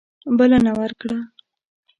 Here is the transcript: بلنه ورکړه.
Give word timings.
بلنه 0.37 0.71
ورکړه. 0.79 1.19